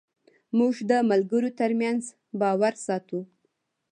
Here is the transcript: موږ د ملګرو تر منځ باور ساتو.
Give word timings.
موږ 0.57 0.75
د 0.89 0.91
ملګرو 1.09 1.49
تر 1.59 1.71
منځ 1.81 2.03
باور 2.41 2.73
ساتو. 2.85 3.19